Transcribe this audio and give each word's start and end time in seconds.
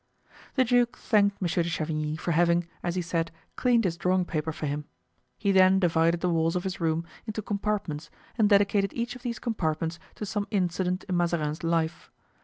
The 0.55 0.63
duke 0.63 0.97
thanked 0.97 1.39
Monsieur 1.39 1.61
de 1.61 1.69
Chavigny 1.69 2.17
for 2.19 2.31
having, 2.31 2.67
as 2.81 2.95
he 2.95 3.03
said, 3.03 3.29
cleaned 3.55 3.83
his 3.83 3.97
drawing 3.97 4.25
paper 4.25 4.51
for 4.51 4.65
him; 4.65 4.85
he 5.37 5.51
then 5.51 5.77
divided 5.77 6.21
the 6.21 6.29
walls 6.29 6.55
of 6.55 6.63
his 6.63 6.79
room 6.81 7.05
into 7.27 7.43
compartments 7.43 8.09
and 8.35 8.49
dedicated 8.49 8.93
each 8.93 9.15
of 9.15 9.21
these 9.21 9.37
compartments 9.37 9.99
to 10.15 10.25
some 10.25 10.47
incident 10.49 11.03
in 11.07 11.17
Mazarin's 11.17 11.63
life. 11.63 12.09